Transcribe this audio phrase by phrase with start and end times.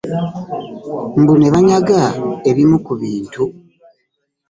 [1.19, 2.01] Mbu ne banyaga
[2.49, 3.43] ebimu ku bintu.